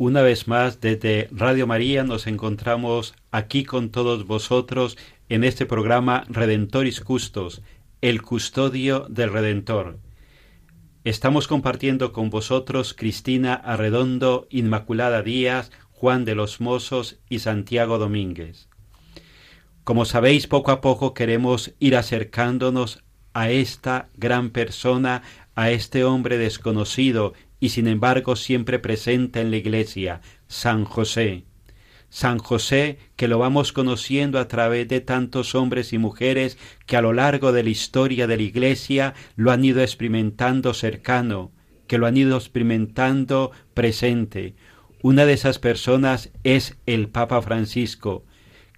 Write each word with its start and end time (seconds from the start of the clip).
Una 0.00 0.22
vez 0.22 0.48
más, 0.48 0.80
desde 0.80 1.28
Radio 1.30 1.66
María 1.66 2.04
nos 2.04 2.26
encontramos 2.26 3.14
aquí 3.30 3.64
con 3.64 3.90
todos 3.90 4.26
vosotros 4.26 4.96
en 5.28 5.44
este 5.44 5.66
programa 5.66 6.24
Redentoris 6.30 7.02
Custos, 7.02 7.60
el 8.00 8.22
custodio 8.22 9.04
del 9.10 9.30
Redentor. 9.30 9.98
Estamos 11.04 11.46
compartiendo 11.46 12.14
con 12.14 12.30
vosotros 12.30 12.94
Cristina 12.94 13.52
Arredondo, 13.52 14.46
Inmaculada 14.48 15.20
Díaz, 15.20 15.70
Juan 15.90 16.24
de 16.24 16.34
los 16.34 16.62
Mozos 16.62 17.18
y 17.28 17.40
Santiago 17.40 17.98
Domínguez. 17.98 18.70
Como 19.84 20.06
sabéis, 20.06 20.46
poco 20.46 20.70
a 20.70 20.80
poco 20.80 21.12
queremos 21.12 21.74
ir 21.78 21.94
acercándonos 21.94 23.04
a 23.34 23.50
esta 23.50 24.08
gran 24.16 24.48
persona, 24.48 25.20
a 25.54 25.70
este 25.70 26.04
hombre 26.04 26.38
desconocido 26.38 27.34
y 27.60 27.68
sin 27.68 27.86
embargo 27.86 28.34
siempre 28.34 28.78
presente 28.78 29.40
en 29.40 29.50
la 29.50 29.58
Iglesia, 29.58 30.22
San 30.48 30.84
José. 30.84 31.44
San 32.08 32.38
José, 32.38 32.98
que 33.14 33.28
lo 33.28 33.38
vamos 33.38 33.72
conociendo 33.72 34.40
a 34.40 34.48
través 34.48 34.88
de 34.88 35.00
tantos 35.00 35.54
hombres 35.54 35.92
y 35.92 35.98
mujeres 35.98 36.58
que 36.86 36.96
a 36.96 37.02
lo 37.02 37.12
largo 37.12 37.52
de 37.52 37.62
la 37.62 37.70
historia 37.70 38.26
de 38.26 38.36
la 38.36 38.42
Iglesia 38.42 39.14
lo 39.36 39.52
han 39.52 39.64
ido 39.64 39.80
experimentando 39.80 40.74
cercano, 40.74 41.52
que 41.86 41.98
lo 41.98 42.06
han 42.06 42.16
ido 42.16 42.36
experimentando 42.36 43.52
presente. 43.74 44.56
Una 45.02 45.24
de 45.24 45.34
esas 45.34 45.60
personas 45.60 46.30
es 46.42 46.76
el 46.86 47.08
Papa 47.08 47.40
Francisco, 47.42 48.24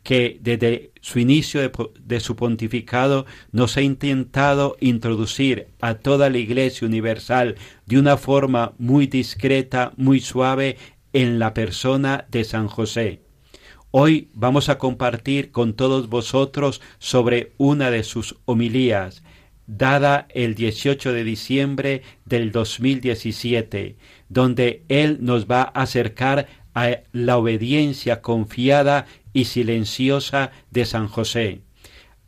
que 0.03 0.39
desde 0.41 0.91
su 1.01 1.19
inicio 1.19 1.61
de, 2.01 2.21
su 2.21 2.37
pontificado 2.37 3.27
nos 3.53 3.77
ha 3.77 3.83
intentado 3.83 4.77
introducir 4.81 5.69
a 5.81 5.95
toda 5.95 6.29
la 6.31 6.39
Iglesia 6.39 6.87
universal 6.87 7.57
de 7.87 7.99
una 7.99 8.17
forma 8.17 8.73
muy 8.79 9.07
discreta, 9.07 9.93
muy 9.97 10.21
suave, 10.21 10.77
en 11.13 11.39
la 11.39 11.53
persona 11.53 12.27
de 12.31 12.45
San 12.45 12.69
José. 12.69 13.21
Hoy 13.91 14.31
vamos 14.33 14.71
a 14.71 14.79
compartir 14.79 15.51
con 15.51 15.75
todos 15.75 16.09
vosotros 16.09 16.81
sobre 16.99 17.53
una 17.59 17.91
de 17.91 18.05
sus 18.05 18.37
homilías, 18.47 19.23
dada 19.67 20.27
el 20.31 20.55
18 20.55 21.13
de 21.13 21.25
diciembre 21.25 22.03
del 22.25 22.53
2017, 22.53 23.97
donde 24.31 24.83
él 24.89 25.19
nos 25.21 25.47
va 25.47 25.63
a 25.63 25.83
acercar 25.83 26.47
a 26.75 27.01
la 27.13 27.37
obediencia 27.37 28.23
confiada 28.23 29.07
y 29.33 29.47
silenciosa 29.47 30.51
de 30.71 30.85
San 30.87 31.09
José. 31.09 31.61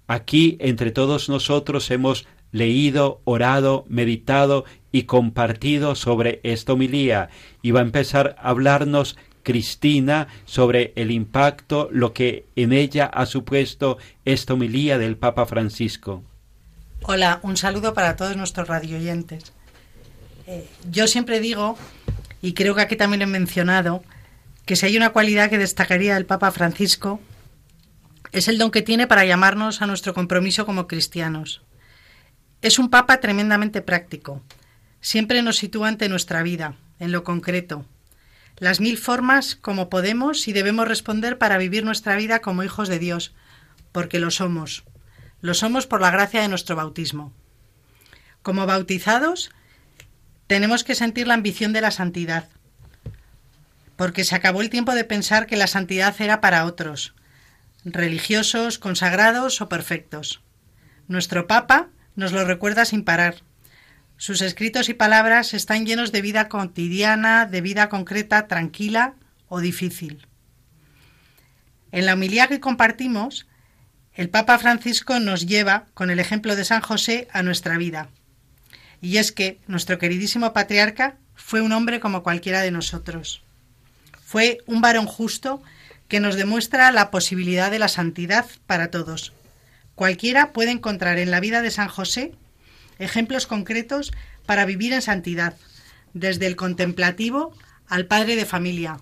Aquí 0.07 0.57
entre 0.61 0.91
todos 0.91 1.29
nosotros 1.29 1.91
hemos 1.91 2.27
leído, 2.53 3.21
orado, 3.25 3.85
meditado 3.89 4.65
y 4.93 5.05
compartido 5.05 5.95
sobre 5.95 6.41
esta 6.45 6.73
homilía 6.73 7.29
y 7.63 7.73
va 7.73 7.81
a 7.81 7.85
empezar 7.85 8.37
a 8.39 8.51
hablarnos 8.51 9.17
Cristina 9.43 10.29
sobre 10.47 10.93
el 10.97 11.11
impacto, 11.11 11.89
lo 11.93 12.13
que 12.13 12.47
en 12.57 12.73
ella 12.73 13.07
ha 13.07 13.27
supuesto 13.27 13.99
esta 14.25 14.55
homilía 14.55 14.99
del 14.99 15.17
Papa 15.17 15.47
Francisco. 15.47 16.23
Hola, 17.03 17.41
un 17.43 17.57
saludo 17.57 17.93
para 17.93 18.17
todos 18.17 18.37
nuestros 18.37 18.67
radioyentes. 18.67 19.53
Eh, 20.47 20.67
yo 20.91 21.07
siempre 21.07 21.41
digo, 21.41 21.77
y 22.41 22.55
creo 22.55 22.75
que 22.75 22.83
aquí 22.83 22.97
también 22.97 23.23
he 23.23 23.27
mencionado, 23.27 24.03
que 24.67 24.77
si 24.77 24.87
hay 24.87 24.97
una 24.97 25.11
cualidad 25.11 25.51
que 25.51 25.59
destacaría 25.59 26.15
del 26.15 26.27
Papa 26.27 26.51
Francisco, 26.51 27.21
es 28.33 28.49
el 28.49 28.59
don 28.59 28.71
que 28.71 28.83
tiene 28.83 29.07
para 29.07 29.25
llamarnos 29.25 29.83
a 29.83 29.87
nuestro 29.87 30.15
compromiso 30.15 30.67
como 30.67 30.87
cristianos. 30.87 31.63
Es 32.63 32.79
un 32.79 32.89
Papa 32.89 33.21
tremendamente 33.21 33.83
práctico. 33.83 34.43
Siempre 35.01 35.43
nos 35.43 35.59
sitúa 35.59 35.89
ante 35.89 36.09
nuestra 36.09 36.43
vida, 36.43 36.77
en 36.99 37.13
lo 37.13 37.25
concreto. 37.25 37.85
Las 38.57 38.81
mil 38.81 38.99
formas 38.99 39.55
como 39.55 39.91
podemos 39.91 40.49
y 40.49 40.53
debemos 40.53 40.89
responder 40.89 41.39
para 41.39 41.59
vivir 41.59 41.85
nuestra 41.85 42.17
vida 42.17 42.41
como 42.41 42.63
hijos 42.63 42.89
de 42.89 42.99
Dios, 42.99 43.35
porque 43.93 44.19
lo 44.19 44.31
somos. 44.31 44.85
Lo 45.41 45.55
somos 45.55 45.87
por 45.87 46.01
la 46.01 46.11
gracia 46.11 46.41
de 46.41 46.49
nuestro 46.49 46.75
bautismo. 46.75 47.33
Como 48.43 48.65
bautizados, 48.67 49.51
tenemos 50.47 50.85
que 50.85 50.95
sentir 50.95 51.27
la 51.27 51.35
ambición 51.35 51.73
de 51.73 51.81
la 51.81 51.91
santidad, 51.91 52.49
porque 53.97 54.25
se 54.25 54.35
acabó 54.35 54.61
el 54.61 54.71
tiempo 54.71 54.95
de 54.95 55.05
pensar 55.05 55.47
que 55.47 55.57
la 55.57 55.67
santidad 55.67 56.15
era 56.21 56.41
para 56.41 56.65
otros, 56.65 57.15
religiosos, 57.85 58.79
consagrados 58.79 59.61
o 59.61 59.69
perfectos. 59.69 60.43
Nuestro 61.07 61.47
Papa 61.47 61.89
nos 62.17 62.33
lo 62.33 62.45
recuerda 62.45 62.85
sin 62.85 63.05
parar. 63.05 63.37
Sus 64.17 64.43
escritos 64.43 64.89
y 64.89 64.95
palabras 64.95 65.55
están 65.55 65.87
llenos 65.87 66.13
de 66.13 66.23
vida 66.23 66.49
cotidiana, 66.49 67.47
de 67.47 67.61
vida 67.61 67.89
concreta, 67.89 68.47
tranquila 68.47 69.15
o 69.49 69.61
difícil. 69.61 70.27
En 71.93 72.07
la 72.07 72.15
humildad 72.15 72.49
que 72.49 72.61
compartimos, 72.61 73.47
el 74.15 74.29
Papa 74.29 74.59
Francisco 74.59 75.21
nos 75.21 75.47
lleva, 75.47 75.87
con 75.95 76.11
el 76.11 76.19
ejemplo 76.19 76.57
de 76.57 76.65
San 76.65 76.81
José, 76.81 77.29
a 77.33 77.43
nuestra 77.43 77.77
vida. 77.79 78.09
Y 79.01 79.19
es 79.19 79.33
que 79.33 79.61
nuestro 79.67 79.99
queridísimo 79.99 80.53
patriarca 80.53 81.19
fue 81.35 81.61
un 81.61 81.73
hombre 81.73 82.01
como 82.01 82.23
cualquiera 82.23 82.63
de 82.63 82.71
nosotros. 82.71 83.44
Fue 84.25 84.59
un 84.67 84.81
varón 84.81 85.07
justo 85.07 85.63
que 86.09 86.19
nos 86.19 86.35
demuestra 86.35 86.91
la 86.93 87.11
posibilidad 87.11 87.71
de 87.71 87.79
la 87.79 87.89
santidad 87.89 88.47
para 88.67 88.91
todos. 88.91 89.33
Cualquiera 89.95 90.53
puede 90.53 90.71
encontrar 90.71 91.19
en 91.19 91.31
la 91.31 91.41
vida 91.41 91.63
de 91.63 91.71
San 91.71 91.89
José 91.89 92.33
ejemplos 92.99 93.47
concretos 93.47 94.13
para 94.47 94.65
vivir 94.65 94.93
en 94.93 95.03
santidad, 95.03 95.57
desde 96.15 96.47
el 96.47 96.57
contemplativo 96.57 97.53
al 97.87 98.07
padre 98.07 98.37
de 98.37 98.47
familia, 98.47 99.01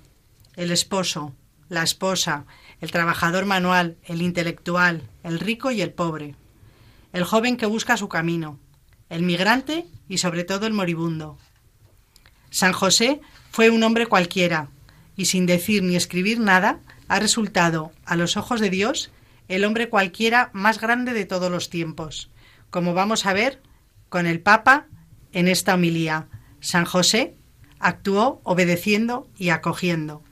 el 0.57 0.71
esposo, 0.71 1.35
la 1.69 1.83
esposa, 1.83 2.45
el 2.81 2.91
trabajador 2.91 3.45
manual, 3.45 3.97
el 4.05 4.23
intelectual, 4.23 5.03
el 5.23 5.39
rico 5.39 5.71
y 5.71 5.83
el 5.83 5.93
pobre, 5.93 6.35
el 7.13 7.25
joven 7.25 7.57
que 7.57 7.67
busca 7.67 7.97
su 7.97 8.09
camino, 8.09 8.59
el 9.09 9.23
migrante 9.23 9.87
y 10.09 10.19
sobre 10.19 10.45
todo 10.45 10.67
el 10.67 10.73
moribundo. 10.73 11.39
San 12.51 12.73
José 12.73 13.21
fue 13.51 13.71
un 13.71 13.83
hombre 13.83 14.07
cualquiera 14.07 14.69
y 15.17 15.27
sin 15.27 15.47
decir 15.47 15.83
ni 15.83 15.97
escribir 15.97 16.41
nada, 16.41 16.81
ha 17.09 17.19
resultado, 17.19 17.93
a 18.05 18.17
los 18.17 18.37
ojos 18.37 18.61
de 18.61 18.71
Dios, 18.71 19.11
el 19.49 19.65
hombre 19.65 19.89
cualquiera 19.89 20.51
más 20.53 20.81
grande 20.81 21.13
de 21.13 21.27
todos 21.27 21.51
los 21.51 21.69
tiempos, 21.69 22.31
como 22.71 22.95
vamos 22.95 23.27
a 23.27 23.33
ver 23.33 23.61
con 24.09 24.27
el 24.27 24.41
Papa 24.41 24.87
en 25.33 25.49
esta 25.49 25.75
homilía. 25.75 26.29
San 26.61 26.85
José 26.85 27.35
actuó 27.79 28.41
obedeciendo 28.45 29.29
y 29.37 29.51
acogiendo. 29.51 30.23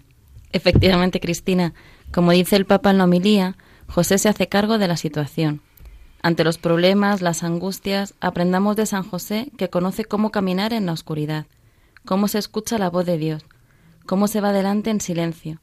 Efectivamente, 0.53 1.21
Cristina, 1.21 1.75
como 2.13 2.33
dice 2.33 2.57
el 2.57 2.67
Papa 2.67 2.91
en 2.91 2.99
la 2.99 3.05
homilía, 3.05 3.57
José 3.89 4.19
se 4.19 4.29
hace 4.29 4.49
cargo 4.49 4.79
de 4.79 4.89
la 4.89 4.97
situación. 4.97 5.61
Ante 6.23 6.45
los 6.45 6.59
problemas, 6.59 7.23
las 7.23 7.43
angustias, 7.43 8.15
aprendamos 8.21 8.77
de 8.77 8.87
San 8.87 9.03
José 9.03 9.51
que 9.57 9.71
conoce 9.71 10.05
cómo 10.05 10.31
caminar 10.31 10.73
en 10.73 10.87
la 10.87 10.93
oscuridad, 10.93 11.47
cómo 12.05 12.29
se 12.29 12.39
escucha 12.39 12.79
la 12.79 12.91
voz 12.91 13.07
de 13.07 13.17
Dios, 13.17 13.45
cómo 14.11 14.27
se 14.27 14.41
va 14.41 14.49
adelante 14.49 14.91
en 14.91 15.01
silencio. 15.01 15.61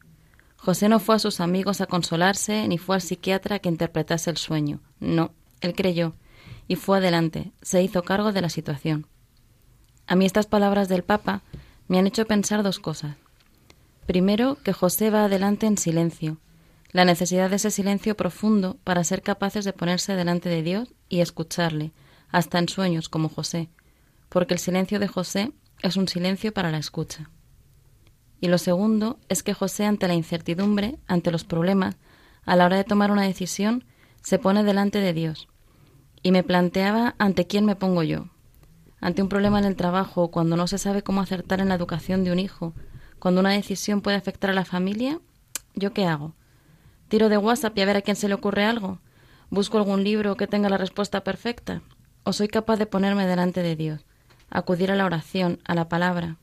José 0.56 0.88
no 0.88 1.02
fue 1.02 1.16
a 1.16 1.20
sus 1.20 1.42
amigos 1.42 1.82
a 1.82 1.86
consolarse, 1.86 2.66
ni 2.70 2.78
fue 2.78 2.96
al 2.96 3.02
psiquiatra 3.02 3.60
que 3.60 3.68
interpretase 3.68 4.30
el 4.30 4.38
sueño. 4.38 4.80
No, 5.02 5.34
él 5.60 5.76
creyó, 5.76 6.14
y 6.66 6.78
fue 6.78 7.00
adelante, 7.00 7.52
se 7.62 7.84
hizo 7.84 8.04
cargo 8.04 8.32
de 8.32 8.40
la 8.42 8.48
situación. 8.48 9.06
A 10.08 10.16
mí 10.16 10.26
estas 10.26 10.46
palabras 10.46 10.88
del 10.88 11.04
Papa 11.04 11.42
me 11.90 12.00
han 12.00 12.08
hecho 12.08 12.26
pensar 12.26 12.64
dos 12.64 12.80
cosas. 12.80 13.18
Primero, 14.06 14.58
que 14.64 14.72
José 14.72 15.10
va 15.10 15.26
adelante 15.26 15.68
en 15.68 15.78
silencio, 15.78 16.38
la 16.94 17.04
necesidad 17.04 17.50
de 17.50 17.58
ese 17.58 17.70
silencio 17.70 18.16
profundo 18.16 18.78
para 18.86 19.04
ser 19.04 19.24
capaces 19.24 19.66
de 19.66 19.74
ponerse 19.74 20.16
delante 20.16 20.48
de 20.48 20.64
Dios 20.64 20.94
y 21.10 21.20
escucharle, 21.20 21.92
hasta 22.32 22.60
en 22.60 22.70
sueños 22.70 23.10
como 23.10 23.28
José, 23.28 23.68
porque 24.30 24.54
el 24.54 24.62
silencio 24.62 25.00
de 25.00 25.10
José 25.10 25.52
es 25.82 25.98
un 25.98 26.08
silencio 26.08 26.54
para 26.54 26.72
la 26.72 26.78
escucha. 26.78 27.30
Y 28.40 28.48
lo 28.48 28.58
segundo 28.58 29.20
es 29.30 29.44
que 29.44 29.54
José 29.54 29.86
ante 29.86 30.08
la 30.08 30.14
incertidumbre, 30.14 31.00
ante 31.08 31.32
los 31.32 31.44
problemas, 31.44 31.98
a 32.46 32.56
la 32.56 32.66
hora 32.66 32.78
de 32.78 32.84
tomar 32.84 33.12
una 33.12 33.24
decisión, 33.24 33.84
se 34.22 34.40
pone 34.40 34.64
delante 34.64 35.00
de 35.00 35.14
Dios. 35.14 35.48
Y 36.22 36.32
me 36.32 36.44
planteaba 36.44 37.16
ante 37.18 37.48
quién 37.48 37.66
me 37.66 37.76
pongo 37.76 38.04
yo. 38.04 38.30
Ante 39.00 39.22
un 39.22 39.30
problema 39.30 39.60
en 39.60 39.66
el 39.66 39.76
trabajo, 39.76 40.30
cuando 40.30 40.56
no 40.56 40.68
se 40.68 40.78
sabe 40.78 41.04
cómo 41.04 41.22
acertar 41.22 41.60
en 41.60 41.70
la 41.70 41.76
educación 41.76 42.24
de 42.24 42.32
un 42.32 42.40
hijo, 42.40 42.74
cuando 43.20 43.42
una 43.42 43.52
decisión 43.52 44.02
puede 44.02 44.18
afectar 44.18 44.50
a 44.50 44.54
la 44.54 44.66
familia, 44.66 45.20
¿yo 45.76 45.94
qué 45.94 46.06
hago? 46.06 46.36
¿Tiro 47.08 47.30
de 47.30 47.38
WhatsApp 47.38 47.78
y 47.78 47.82
a 47.82 47.86
ver 47.86 47.98
a 47.98 48.02
quién 48.02 48.16
se 48.16 48.28
le 48.28 48.34
ocurre 48.34 48.66
algo? 48.66 49.00
¿Busco 49.50 49.78
algún 49.78 50.04
libro 50.04 50.36
que 50.36 50.48
tenga 50.48 50.70
la 50.70 50.78
respuesta 50.78 51.24
perfecta? 51.24 51.82
¿O 52.24 52.34
soy 52.34 52.48
capaz 52.48 52.78
de 52.78 52.86
ponerme 52.86 53.26
delante 53.26 53.64
de 53.64 53.76
Dios, 53.76 54.06
acudir 54.50 54.92
a 54.92 54.96
la 54.96 55.06
oración, 55.06 55.60
a 55.64 55.74
la 55.74 55.88
palabra? 55.88 56.38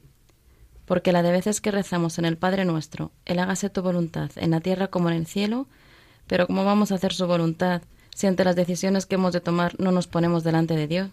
Porque 0.87 1.13
la 1.13 1.23
de 1.23 1.33
veces 1.33 1.61
que 1.61 1.71
rezamos 1.71 2.19
en 2.19 2.25
el 2.25 2.37
Padre 2.37 2.65
nuestro, 2.65 3.11
el 3.25 3.39
hágase 3.39 3.71
tu 3.71 3.83
voluntad, 3.83 4.31
en 4.37 4.51
la 4.51 4.61
tierra 4.61 4.89
como 4.89 5.09
en 5.11 5.17
el 5.17 5.27
cielo, 5.27 5.67
pero 6.27 6.47
¿cómo 6.47 6.65
vamos 6.65 6.93
a 6.93 6.97
hacer 6.97 7.13
su 7.13 7.27
voluntad 7.27 7.83
si 8.15 8.27
ante 8.27 8.45
las 8.45 8.57
decisiones 8.57 9.07
que 9.07 9.17
hemos 9.17 9.33
de 9.33 9.41
tomar 9.41 9.75
no 9.79 9.93
nos 9.93 10.07
ponemos 10.07 10.45
delante 10.45 10.77
de 10.77 10.87
Dios? 10.87 11.11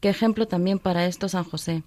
Qué 0.00 0.08
ejemplo 0.10 0.46
también 0.46 0.78
para 0.78 1.06
esto 1.06 1.28
San 1.28 1.44
José, 1.44 1.82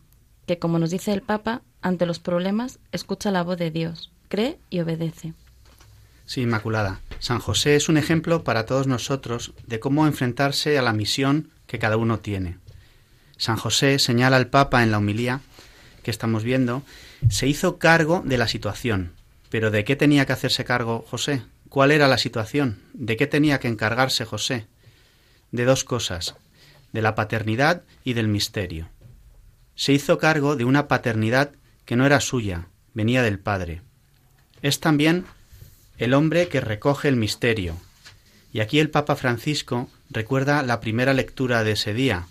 que 0.45 0.59
como 0.59 0.79
nos 0.79 0.89
dice 0.89 1.13
el 1.13 1.21
Papa, 1.21 1.61
ante 1.81 2.05
los 2.05 2.19
problemas 2.19 2.79
escucha 2.91 3.31
la 3.31 3.43
voz 3.43 3.57
de 3.57 3.71
Dios, 3.71 4.11
cree 4.27 4.59
y 4.69 4.79
obedece. 4.79 5.33
Sí, 6.25 6.41
Inmaculada. 6.41 6.99
San 7.19 7.39
José 7.39 7.75
es 7.75 7.89
un 7.89 7.97
ejemplo 7.97 8.43
para 8.43 8.65
todos 8.65 8.85
nosotros 8.85 9.53
de 9.65 9.79
cómo 9.79 10.07
enfrentarse 10.07 10.77
a 10.77 10.81
la 10.81 10.93
misión 10.93 11.51
que 11.67 11.79
cada 11.79 11.97
uno 11.97 12.19
tiene. 12.19 12.57
San 13.37 13.55
José 13.55 13.99
señala 13.99 14.37
al 14.37 14.47
Papa 14.47 14.83
en 14.83 14.91
la 14.91 14.97
humilía 14.97 15.41
que 16.07 16.11
estamos 16.11 16.45
viendo, 16.45 16.83
se 17.29 17.47
hizo 17.47 17.79
cargo 17.79 18.23
de 18.23 18.37
la 18.37 18.47
situación. 18.47 19.11
Pero 19.49 19.71
¿de 19.71 19.83
qué 19.83 19.97
tenía 19.97 20.25
que 20.25 20.31
hacerse 20.31 20.63
cargo 20.63 21.05
José? 21.09 21.41
¿Cuál 21.67 21.91
era 21.91 22.07
la 22.07 22.17
situación? 22.17 22.79
¿De 22.93 23.17
qué 23.17 23.27
tenía 23.27 23.59
que 23.59 23.67
encargarse 23.67 24.23
José? 24.23 24.67
De 25.51 25.65
dos 25.65 25.83
cosas, 25.83 26.35
de 26.93 27.01
la 27.01 27.13
paternidad 27.13 27.81
y 28.05 28.13
del 28.13 28.29
misterio. 28.29 28.87
Se 29.75 29.91
hizo 29.91 30.17
cargo 30.17 30.55
de 30.55 30.63
una 30.63 30.87
paternidad 30.87 31.51
que 31.83 31.97
no 31.97 32.05
era 32.05 32.21
suya, 32.21 32.69
venía 32.93 33.21
del 33.21 33.39
Padre. 33.39 33.81
Es 34.61 34.79
también 34.79 35.25
el 35.97 36.13
hombre 36.13 36.47
que 36.47 36.61
recoge 36.61 37.09
el 37.09 37.17
misterio. 37.17 37.75
Y 38.53 38.61
aquí 38.61 38.79
el 38.79 38.89
Papa 38.89 39.17
Francisco 39.17 39.89
recuerda 40.09 40.63
la 40.63 40.79
primera 40.79 41.13
lectura 41.13 41.65
de 41.65 41.73
ese 41.73 41.93
día, 41.93 42.27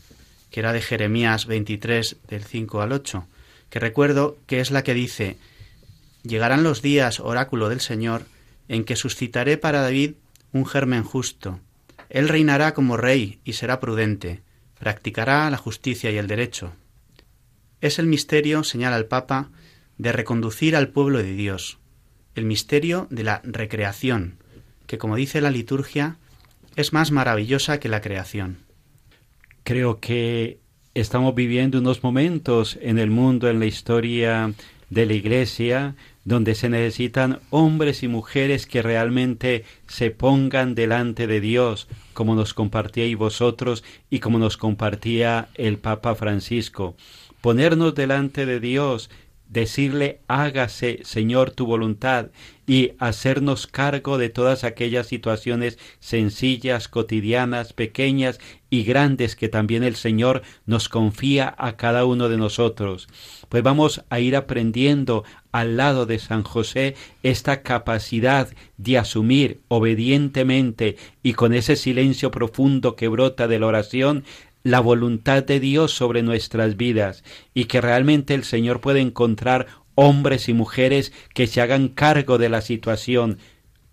que 0.50 0.60
era 0.60 0.72
de 0.72 0.80
Jeremías 0.80 1.44
23 1.44 2.16
del 2.26 2.42
5 2.42 2.80
al 2.80 2.92
8, 2.92 3.26
que 3.70 3.80
recuerdo 3.80 4.38
que 4.46 4.60
es 4.60 4.70
la 4.70 4.82
que 4.82 4.94
dice, 4.94 5.36
Llegarán 6.26 6.64
los 6.64 6.82
días, 6.82 7.20
oráculo 7.20 7.68
del 7.68 7.80
Señor, 7.80 8.24
en 8.68 8.84
que 8.84 8.96
suscitaré 8.96 9.58
para 9.58 9.80
David 9.80 10.14
un 10.52 10.66
germen 10.66 11.04
justo. 11.04 11.60
Él 12.08 12.28
reinará 12.28 12.74
como 12.74 12.96
rey 12.96 13.38
y 13.44 13.52
será 13.52 13.78
prudente, 13.78 14.42
practicará 14.78 15.48
la 15.50 15.56
justicia 15.56 16.10
y 16.10 16.16
el 16.16 16.26
derecho. 16.26 16.72
Es 17.80 18.00
el 18.00 18.06
misterio, 18.06 18.64
señala 18.64 18.96
el 18.96 19.06
Papa, 19.06 19.50
de 19.98 20.10
reconducir 20.10 20.74
al 20.74 20.88
pueblo 20.88 21.18
de 21.18 21.32
Dios, 21.32 21.78
el 22.34 22.44
misterio 22.44 23.06
de 23.10 23.22
la 23.22 23.40
recreación, 23.44 24.38
que 24.86 24.98
como 24.98 25.16
dice 25.16 25.40
la 25.40 25.50
liturgia, 25.50 26.16
es 26.74 26.92
más 26.92 27.12
maravillosa 27.12 27.78
que 27.78 27.88
la 27.88 28.00
creación. 28.00 28.58
Creo 29.62 30.00
que 30.00 30.58
estamos 31.00 31.34
viviendo 31.34 31.78
unos 31.78 32.02
momentos 32.02 32.78
en 32.80 32.98
el 32.98 33.10
mundo, 33.10 33.50
en 33.50 33.60
la 33.60 33.66
historia 33.66 34.54
de 34.88 35.04
la 35.04 35.12
Iglesia, 35.12 35.94
donde 36.24 36.54
se 36.54 36.70
necesitan 36.70 37.40
hombres 37.50 38.02
y 38.02 38.08
mujeres 38.08 38.66
que 38.66 38.80
realmente 38.80 39.64
se 39.86 40.10
pongan 40.10 40.74
delante 40.74 41.26
de 41.26 41.40
Dios, 41.42 41.86
como 42.14 42.34
nos 42.34 42.54
compartíais 42.54 43.14
vosotros 43.14 43.84
y 44.08 44.20
como 44.20 44.38
nos 44.38 44.56
compartía 44.56 45.48
el 45.54 45.76
Papa 45.76 46.14
Francisco. 46.14 46.96
Ponernos 47.42 47.94
delante 47.94 48.46
de 48.46 48.58
Dios 48.58 49.10
decirle 49.48 50.20
hágase 50.28 51.00
Señor 51.04 51.50
tu 51.50 51.66
voluntad 51.66 52.30
y 52.66 52.92
hacernos 52.98 53.66
cargo 53.66 54.18
de 54.18 54.28
todas 54.28 54.64
aquellas 54.64 55.06
situaciones 55.06 55.78
sencillas, 56.00 56.88
cotidianas, 56.88 57.72
pequeñas 57.72 58.40
y 58.70 58.82
grandes 58.82 59.36
que 59.36 59.48
también 59.48 59.84
el 59.84 59.94
Señor 59.94 60.42
nos 60.66 60.88
confía 60.88 61.54
a 61.58 61.76
cada 61.76 62.04
uno 62.04 62.28
de 62.28 62.36
nosotros. 62.36 63.08
Pues 63.48 63.62
vamos 63.62 64.02
a 64.10 64.18
ir 64.18 64.34
aprendiendo 64.34 65.22
al 65.52 65.76
lado 65.76 66.06
de 66.06 66.18
San 66.18 66.42
José 66.42 66.96
esta 67.22 67.62
capacidad 67.62 68.48
de 68.76 68.98
asumir 68.98 69.60
obedientemente 69.68 70.96
y 71.22 71.34
con 71.34 71.54
ese 71.54 71.76
silencio 71.76 72.32
profundo 72.32 72.96
que 72.96 73.08
brota 73.08 73.46
de 73.46 73.60
la 73.60 73.66
oración 73.68 74.24
la 74.66 74.80
voluntad 74.80 75.44
de 75.44 75.60
Dios 75.60 75.92
sobre 75.92 76.24
nuestras 76.24 76.76
vidas 76.76 77.22
y 77.54 77.66
que 77.66 77.80
realmente 77.80 78.34
el 78.34 78.42
Señor 78.42 78.80
puede 78.80 79.00
encontrar 79.00 79.68
hombres 79.94 80.48
y 80.48 80.54
mujeres 80.54 81.12
que 81.34 81.46
se 81.46 81.60
hagan 81.60 81.86
cargo 81.86 82.36
de 82.36 82.48
la 82.48 82.60
situación 82.60 83.38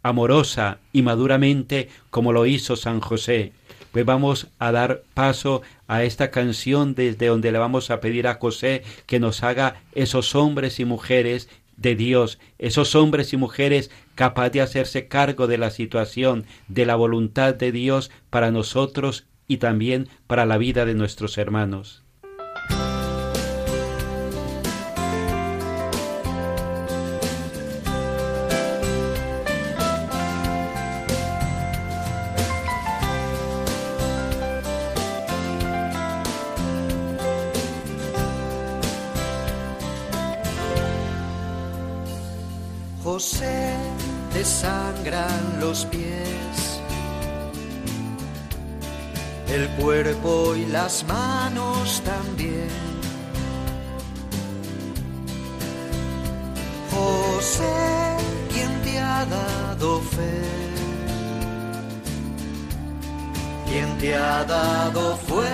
amorosa 0.01 0.79
y 0.91 1.03
maduramente 1.03 1.89
como 2.09 2.33
lo 2.33 2.47
hizo 2.47 2.75
San 2.75 3.01
José. 3.01 3.53
Pues 3.91 4.03
vamos 4.03 4.47
a 4.57 4.71
dar 4.71 5.03
paso 5.13 5.61
a 5.87 6.03
esta 6.05 6.31
canción 6.31 6.95
desde 6.95 7.27
donde 7.27 7.51
le 7.51 7.59
vamos 7.59 7.91
a 7.91 7.99
pedir 7.99 8.25
a 8.25 8.39
José 8.39 8.81
que 9.05 9.19
nos 9.19 9.43
haga 9.43 9.83
esos 9.93 10.33
hombres 10.33 10.79
y 10.79 10.85
mujeres 10.85 11.49
de 11.77 11.95
Dios, 11.95 12.39
esos 12.57 12.95
hombres 12.95 13.31
y 13.31 13.37
mujeres 13.37 13.91
capaces 14.15 14.53
de 14.53 14.61
hacerse 14.61 15.07
cargo 15.07 15.45
de 15.45 15.59
la 15.59 15.69
situación, 15.69 16.45
de 16.67 16.87
la 16.87 16.95
voluntad 16.95 17.53
de 17.53 17.71
Dios 17.71 18.09
para 18.31 18.49
nosotros 18.49 19.27
y 19.47 19.57
también 19.57 20.07
para 20.27 20.45
la 20.45 20.57
vida 20.57 20.85
de 20.85 20.93
nuestros 20.95 21.37
hermanos. 21.37 22.02
y 50.63 50.67
las 50.67 51.03
manos 51.05 52.01
también. 52.03 52.69
José, 56.91 58.17
quien 58.51 58.81
te 58.83 58.99
ha 58.99 59.25
dado 59.25 60.01
fe, 60.01 60.41
quien 63.67 63.97
te 63.97 64.15
ha 64.15 64.43
dado 64.43 65.17
fuerzas 65.17 65.49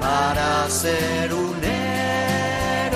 para 0.00 0.68
ser 0.68 1.32
un 1.32 1.56
héroe. 1.64 2.92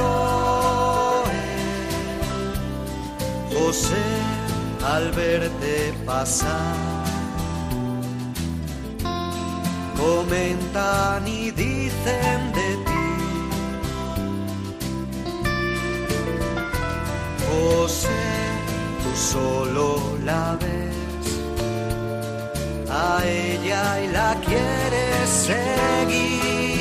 José, 3.52 4.06
al 4.84 5.10
verte 5.12 5.94
pasar. 6.04 6.95
Comentan 10.06 11.26
y 11.26 11.50
dicen 11.50 12.38
de 12.58 12.68
ti. 12.86 13.06
José, 17.48 18.24
tú 19.02 19.10
solo 19.34 19.84
la 20.24 20.56
ves 20.62 21.26
a 22.90 23.24
ella 23.24 23.82
y 24.04 24.08
la 24.18 24.30
quieres 24.46 25.28
seguir. 25.48 26.75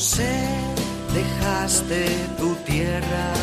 José, 0.00 0.32
dejaste 1.12 2.08
tu 2.38 2.54
tierra, 2.64 3.34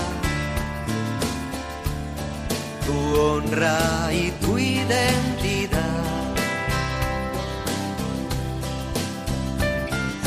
tu 2.83 2.97
honra 3.21 4.11
y 4.11 4.31
tu 4.41 4.57
identidad. 4.57 6.33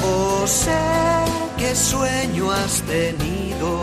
José, 0.00 0.78
qué 1.58 1.74
sueño 1.74 2.52
has 2.52 2.80
tenido, 2.82 3.82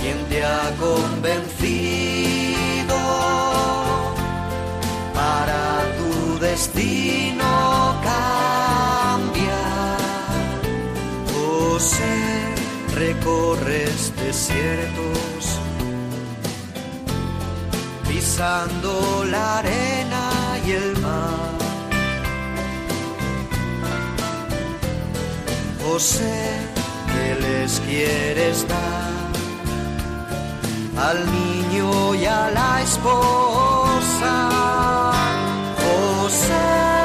quién 0.00 0.18
te 0.30 0.44
ha 0.44 0.74
convencido 0.80 2.96
para 5.14 5.84
tu 5.96 6.40
destino 6.40 7.53
recorres 12.94 14.12
desiertos, 14.16 15.58
pisando 18.08 19.24
la 19.24 19.58
arena 19.58 20.30
y 20.66 20.72
el 20.72 20.98
mar. 20.98 21.54
José, 25.84 26.40
¿qué 27.12 27.36
les 27.40 27.80
quieres 27.80 28.66
dar? 28.68 29.12
Al 30.96 31.18
niño 31.30 32.14
y 32.14 32.24
a 32.24 32.50
la 32.50 32.82
esposa. 32.82 34.34
José, 35.84 37.03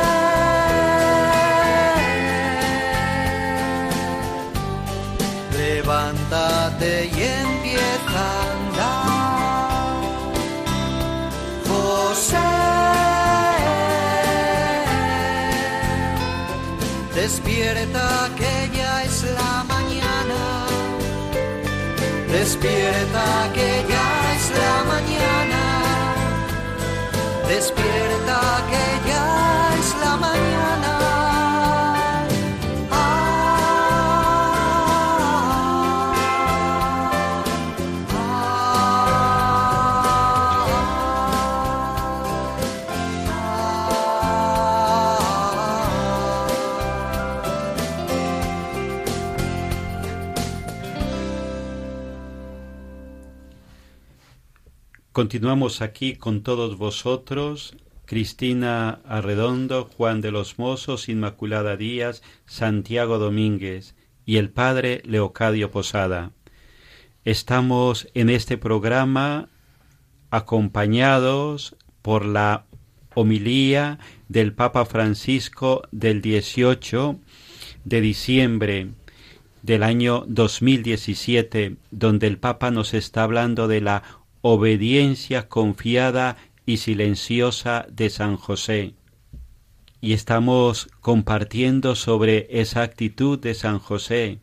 Despierta 22.62 23.50
que 23.54 23.86
ya 23.88 24.34
es 24.36 24.51
la 24.51 24.84
mañana. 24.84 25.62
Despierta 27.48 27.88
Continuamos 55.20 55.82
aquí 55.82 56.16
con 56.16 56.44
todos 56.44 56.78
vosotros, 56.78 57.76
Cristina 58.06 59.02
Arredondo, 59.06 59.84
Juan 59.98 60.22
de 60.22 60.32
los 60.32 60.58
Mozos, 60.58 61.10
Inmaculada 61.10 61.76
Díaz, 61.76 62.24
Santiago 62.46 63.20
Domínguez 63.20 63.96
y 64.26 64.38
el 64.38 64.50
Padre 64.50 65.02
Leocadio 65.04 65.72
Posada. 65.72 66.32
Estamos 67.26 68.08
en 68.14 68.30
este 68.30 68.58
programa 68.58 69.50
acompañados 70.32 71.76
por 72.02 72.24
la 72.24 72.64
homilía 73.14 74.00
del 74.30 74.54
Papa 74.54 74.86
Francisco 74.86 75.82
del 75.92 76.22
18 76.22 77.20
de 77.84 78.00
diciembre 78.00 78.92
del 79.64 79.84
año 79.84 80.24
2017, 80.28 81.76
donde 81.92 82.28
el 82.28 82.38
Papa 82.38 82.72
nos 82.72 82.94
está 82.94 83.24
hablando 83.24 83.68
de 83.68 83.82
la 83.82 84.19
obediencia 84.41 85.48
confiada 85.48 86.38
y 86.65 86.77
silenciosa 86.77 87.86
de 87.89 88.10
San 88.10 88.38
José. 88.38 88.93
Y 90.01 90.13
estamos 90.13 90.88
compartiendo 91.01 91.96
sobre 91.96 92.48
esa 92.50 92.84
actitud 92.84 93.38
de 93.38 93.53
San 93.53 93.79
José, 93.79 94.39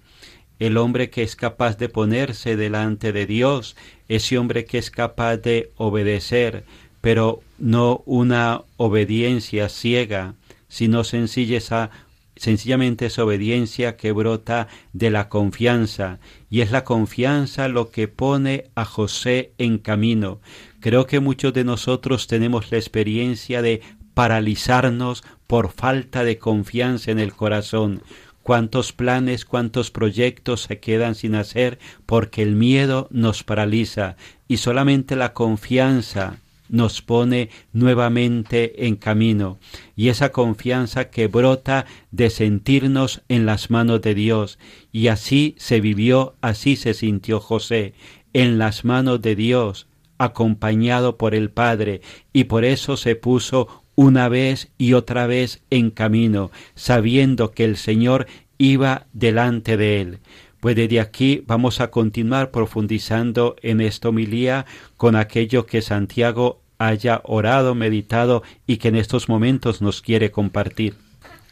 el 0.59 0.77
hombre 0.77 1.11
que 1.11 1.23
es 1.23 1.37
capaz 1.37 1.79
de 1.79 1.89
ponerse 1.89 2.57
delante 2.57 3.13
de 3.13 3.27
Dios, 3.27 3.77
ese 4.09 4.39
hombre 4.39 4.65
que 4.65 4.79
es 4.79 4.91
capaz 4.91 5.39
de 5.39 5.73
obedecer, 5.77 6.65
pero 7.01 7.41
no 7.59 8.03
una 8.07 8.63
obediencia 8.77 9.69
ciega, 9.69 10.35
sino 10.69 11.05
sencilla 11.05 11.91
sencillamente 12.37 13.07
es 13.07 13.19
obediencia 13.19 13.97
que 13.97 14.13
brota 14.13 14.69
de 14.93 15.11
la 15.11 15.29
confianza, 15.29 16.21
y 16.51 16.61
es 16.61 16.71
la 16.71 16.85
confianza 16.85 17.69
lo 17.69 17.91
que 17.91 18.09
pone 18.09 18.71
a 18.75 18.85
José 18.85 19.53
en 19.59 19.79
camino. 19.79 20.41
Creo 20.81 21.07
que 21.07 21.21
muchos 21.21 21.53
de 21.53 21.65
nosotros 21.65 22.27
tenemos 22.27 22.71
la 22.71 22.79
experiencia 22.79 23.63
de 23.63 23.83
paralizarnos 24.15 25.25
por 25.47 25.73
falta 25.73 26.25
de 26.25 26.39
confianza 26.39 27.11
en 27.11 27.19
el 27.19 27.33
corazón. 27.33 28.03
Cuántos 28.43 28.93
planes, 28.93 29.45
cuántos 29.45 29.91
proyectos 29.91 30.63
se 30.63 30.79
quedan 30.79 31.17
sin 31.17 31.35
hacer 31.35 31.79
porque 32.07 32.43
el 32.43 32.55
miedo 32.55 33.09
nos 33.11 33.43
paraliza 33.43 34.17
y 34.47 34.59
solamente 34.59 35.17
la 35.17 35.33
confianza 35.33 36.39
nos 36.69 37.03
pone 37.03 37.51
nuevamente 37.73 38.87
en 38.87 38.97
camino. 38.97 39.59
Y 39.95 40.09
esa 40.09 40.31
confianza 40.33 41.11
que 41.11 41.29
brota 41.29 41.87
de 42.11 42.31
sentirnos 42.31 43.23
en 43.29 43.47
las 43.47 43.71
manos 43.71 44.03
de 44.03 44.15
Dios. 44.15 44.59
Y 44.93 45.09
así 45.09 45.55
se 45.59 45.81
vivió, 45.81 46.35
así 46.41 46.77
se 46.77 46.95
sintió 46.95 47.41
José 47.41 47.95
en 48.33 48.59
las 48.59 48.85
manos 48.85 49.23
de 49.23 49.37
Dios 49.37 49.87
acompañado 50.19 51.17
por 51.17 51.35
el 51.35 51.51
Padre. 51.51 52.01
Y 52.33 52.45
por 52.45 52.65
eso 52.65 52.97
se 52.97 53.17
puso 53.17 53.83
una 53.95 54.29
vez 54.29 54.71
y 54.79 54.93
otra 54.93 55.27
vez 55.27 55.63
en 55.71 55.91
camino 55.91 56.51
sabiendo 56.75 57.53
que 57.53 57.65
el 57.65 57.77
Señor 57.77 58.27
iba 58.59 59.07
delante 59.13 59.77
de 59.77 60.01
él 60.01 60.19
Pues 60.67 60.75
desde 60.75 60.99
aquí 60.99 61.45
vamos 61.47 61.81
a 61.81 61.93
continuar 61.93 62.51
profundizando 62.51 63.55
en 63.63 63.81
esta 63.81 64.09
homilía 64.09 64.67
con 64.97 65.15
aquello 65.15 65.65
que 65.65 65.81
Santiago 65.81 66.61
haya 66.77 67.21
orado, 67.23 67.77
meditado 67.77 68.43
y 68.67 68.79
que 68.79 68.89
en 68.89 68.97
estos 68.97 69.29
momentos 69.29 69.81
nos 69.81 70.03
quiere 70.03 70.33
compartir. 70.33 70.97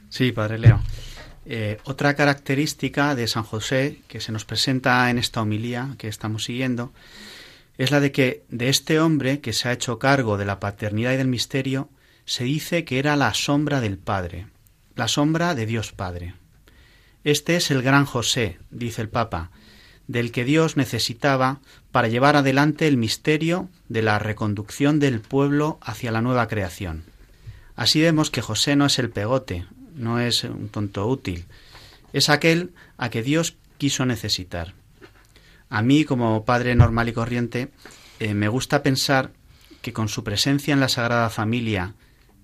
Sí, 0.09 0.33
Padre 0.33 0.59
Leo. 0.59 0.80
Eh, 1.47 1.78
otra 1.85 2.16
característica 2.16 3.14
de 3.14 3.28
San 3.28 3.44
José 3.44 4.00
que 4.09 4.18
se 4.18 4.33
nos 4.33 4.44
presenta 4.44 5.09
en 5.09 5.18
esta 5.18 5.42
homilía 5.42 5.94
que 5.97 6.09
estamos 6.09 6.42
siguiendo 6.42 6.92
es 7.78 7.92
la 7.92 8.00
de 8.00 8.11
que 8.11 8.42
de 8.49 8.68
este 8.68 8.99
hombre 8.99 9.38
que 9.38 9.52
se 9.52 9.68
ha 9.68 9.73
hecho 9.73 10.00
cargo 10.00 10.38
de 10.38 10.47
la 10.47 10.59
paternidad 10.59 11.12
y 11.12 11.18
del 11.18 11.28
misterio 11.28 11.88
se 12.25 12.42
dice 12.42 12.85
que 12.85 12.99
era 12.99 13.14
la 13.14 13.33
sombra 13.33 13.80
del 13.80 13.97
Padre, 13.97 14.49
la 14.97 15.06
sombra 15.06 15.54
de 15.54 15.66
Dios 15.66 15.92
Padre. 15.92 16.35
Este 17.25 17.57
es 17.57 17.71
el 17.71 17.81
gran 17.81 18.04
José, 18.04 18.59
dice 18.71 19.00
el 19.00 19.09
Papa, 19.09 19.50
del 20.07 20.31
que 20.31 20.45
Dios 20.45 20.76
necesitaba 20.76 21.61
para 21.90 22.09
llevar 22.09 22.37
adelante 22.37 22.87
el 22.87 22.99
misterio 22.99 23.71
de 23.88 24.02
la 24.02 24.19
reconducción 24.19 25.00
del 25.00 25.21
pueblo 25.21 25.78
hacia 25.81 26.12
la 26.12 26.21
nueva 26.21 26.47
creación. 26.49 27.04
Así 27.76 28.02
vemos 28.02 28.31
que 28.31 28.43
José 28.43 28.76
no 28.76 28.85
es 28.85 28.99
el 28.99 29.09
pegote, 29.09 29.66
no 29.95 30.21
es 30.21 30.45
un 30.45 30.69
tonto 30.69 31.07
útil, 31.07 31.47
es 32.12 32.28
aquel 32.28 32.73
a 32.99 33.09
que 33.09 33.23
Dios 33.23 33.57
quiso 33.78 34.04
necesitar. 34.04 34.75
A 35.71 35.81
mí, 35.81 36.04
como 36.04 36.45
padre 36.45 36.75
normal 36.75 37.09
y 37.09 37.14
corriente, 37.14 37.71
eh, 38.21 38.35
me 38.35 38.49
gusta 38.49 38.83
pensar 38.83 39.33
que 39.81 39.95
con 39.95 40.09
su 40.09 40.25
presencia 40.25 40.75
en 40.75 40.81
la 40.81 40.90
Sagrada 40.90 41.31
Familia, 41.31 41.95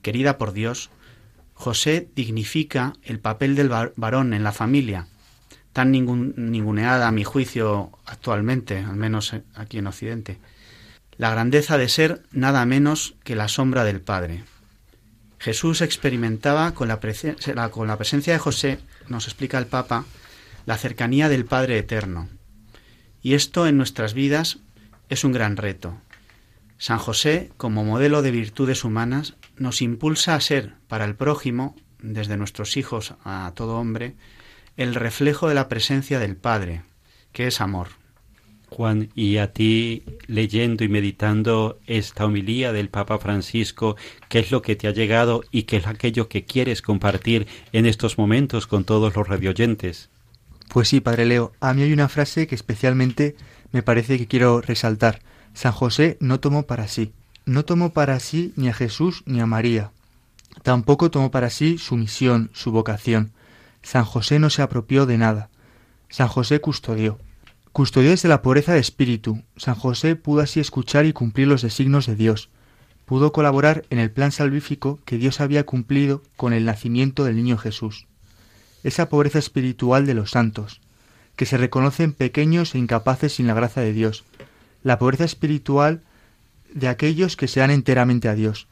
querida 0.01 0.39
por 0.39 0.53
Dios, 0.53 0.91
José 1.61 2.09
dignifica 2.17 2.95
el 3.03 3.21
papel 3.21 3.55
del 3.55 3.69
varón 3.69 4.33
en 4.33 4.43
la 4.43 4.53
familia, 4.53 5.09
tan 5.75 5.93
ninguneada 5.93 7.07
a 7.07 7.13
mi 7.13 7.23
juicio 7.23 7.91
actualmente, 8.07 8.79
al 8.79 8.97
menos 8.97 9.35
aquí 9.55 9.77
en 9.77 9.87
Occidente. 9.87 10.39
La 11.19 11.31
grandeza 11.31 11.77
de 11.77 11.91
ser 11.91 12.23
nada 12.33 12.65
menos 12.65 13.15
que 13.25 13.37
la 13.37 13.49
sombra 13.49 13.85
del 13.85 14.01
Padre. 14.01 14.45
Jesús 15.39 15.83
experimentaba 15.83 16.73
con 16.73 16.89
la, 16.89 16.99
presencia 16.99 18.33
de 18.33 18.39
José, 18.39 18.79
nos 19.09 19.27
explica 19.27 19.59
el 19.59 19.67
Papa, 19.67 20.07
la 20.65 20.79
cercanía 20.79 21.29
del 21.29 21.45
Padre 21.45 21.77
Eterno. 21.77 22.31
Y 23.21 23.35
esto 23.35 23.67
en 23.67 23.77
nuestras 23.77 24.15
vidas 24.15 24.61
es 25.11 25.25
un 25.25 25.33
gran 25.33 25.59
reto. 25.59 25.99
San 26.79 26.97
José, 26.97 27.51
como 27.59 27.85
modelo 27.85 28.23
de 28.23 28.31
virtudes 28.31 28.83
humanas, 28.83 29.35
nos 29.61 29.83
impulsa 29.83 30.35
a 30.35 30.41
ser 30.41 30.73
para 30.89 31.05
el 31.05 31.15
prójimo, 31.15 31.77
desde 32.03 32.39
nuestros 32.39 32.79
hijos 32.79 33.15
a 33.25 33.53
todo 33.55 33.77
hombre, 33.77 34.15
el 34.77 34.95
reflejo 34.95 35.49
de 35.49 35.55
la 35.55 35.69
presencia 35.69 36.19
del 36.19 36.35
Padre, 36.35 36.83
que 37.33 37.47
es 37.47 37.61
amor. 37.61 37.89
Juan, 38.71 39.11
y 39.15 39.37
a 39.37 39.53
ti 39.53 40.05
leyendo 40.27 40.83
y 40.83 40.89
meditando 40.89 41.79
esta 41.87 42.25
homilía 42.25 42.73
del 42.73 42.89
Papa 42.89 43.19
Francisco, 43.19 43.97
¿qué 44.31 44.39
es 44.39 44.51
lo 44.51 44.63
que 44.63 44.77
te 44.77 44.89
ha 44.89 44.93
llegado 44.93 45.45
y 45.51 45.65
qué 45.65 45.77
es 45.77 45.87
aquello 45.87 46.29
que 46.29 46.45
quieres 46.45 46.81
compartir 46.81 47.47
en 47.73 47.85
estos 47.85 48.17
momentos 48.17 48.67
con 48.67 48.85
todos 48.85 49.15
los 49.15 49.29
radioyentes? 49.29 50.09
Pues 50.69 50.89
sí, 50.89 51.01
Padre 51.01 51.27
Leo, 51.27 51.53
a 51.61 51.75
mí 51.75 51.83
hay 51.83 51.93
una 51.93 52.09
frase 52.09 52.47
que 52.47 52.55
especialmente 52.55 53.37
me 53.73 53.83
parece 53.83 54.17
que 54.17 54.27
quiero 54.27 54.63
resaltar. 54.63 55.21
San 55.53 55.73
José 55.73 56.17
no 56.21 56.41
tomó 56.41 56.63
para 56.63 56.89
sí. 56.89 57.13
No 57.51 57.65
tomó 57.65 57.93
para 57.93 58.21
sí 58.21 58.53
ni 58.55 58.69
a 58.69 58.73
Jesús 58.73 59.25
ni 59.27 59.41
a 59.41 59.47
María. 59.47 59.91
Tampoco 60.63 61.11
tomó 61.11 61.33
para 61.33 61.51
sí 61.51 61.79
su 61.79 61.97
misión, 61.97 62.49
su 62.53 62.71
vocación. 62.71 63.33
San 63.83 64.05
José 64.05 64.39
no 64.39 64.51
se 64.51 64.63
apropió 64.63 65.05
de 65.05 65.19
nada. 65.19 65.49
San 66.09 66.29
José 66.29 66.61
custodió. 66.61 67.19
Custodió 67.73 68.11
desde 68.11 68.29
la 68.29 68.41
pobreza 68.41 68.73
de 68.73 68.79
espíritu. 68.79 69.43
San 69.57 69.75
José 69.75 70.15
pudo 70.15 70.43
así 70.43 70.61
escuchar 70.61 71.07
y 71.07 71.13
cumplir 71.13 71.49
los 71.49 71.63
designios 71.63 72.07
de 72.07 72.15
Dios. 72.15 72.51
Pudo 73.05 73.33
colaborar 73.33 73.85
en 73.91 73.99
el 73.99 74.13
plan 74.13 74.31
salvífico 74.31 75.01
que 75.05 75.19
Dios 75.19 75.41
había 75.41 75.67
cumplido 75.67 76.23
con 76.37 76.53
el 76.53 76.65
nacimiento 76.65 77.25
del 77.25 77.35
niño 77.35 77.59
Jesús 77.59 78.07
esa 78.85 79.09
pobreza 79.09 79.41
espiritual 79.41 80.07
de 80.07 80.15
los 80.15 80.31
santos, 80.31 80.81
que 81.37 81.47
se 81.47 81.59
reconocen 81.59 82.13
pequeños 82.13 82.75
e 82.75 82.79
incapaces 82.79 83.35
sin 83.35 83.49
la 83.49 83.55
gracia 83.55 83.83
de 83.83 83.93
Dios, 83.93 84.25
la 84.85 84.99
pobreza 84.99 85.25
espiritual 85.25 86.01
de 86.75 86.89
aquellos 86.89 87.37
que 87.37 87.49
se 87.49 87.61
dan 87.61 87.71
enteramente 87.71 88.29
a 88.29 88.35
Dios. 88.35 88.67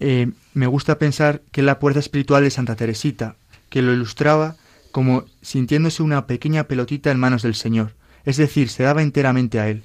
Eh, 0.00 0.30
me 0.54 0.66
gusta 0.66 0.98
pensar 0.98 1.42
que 1.52 1.62
la 1.62 1.78
pobreza 1.78 2.00
espiritual 2.00 2.42
de 2.42 2.50
Santa 2.50 2.76
Teresita, 2.76 3.36
que 3.68 3.82
lo 3.82 3.92
ilustraba 3.92 4.56
como 4.92 5.24
sintiéndose 5.42 6.02
una 6.02 6.26
pequeña 6.26 6.64
pelotita 6.64 7.10
en 7.10 7.20
manos 7.20 7.42
del 7.42 7.54
Señor, 7.54 7.92
es 8.24 8.36
decir, 8.36 8.68
se 8.68 8.82
daba 8.82 9.02
enteramente 9.02 9.60
a 9.60 9.68
Él. 9.68 9.82